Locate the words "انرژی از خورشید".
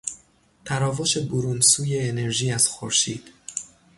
2.09-3.23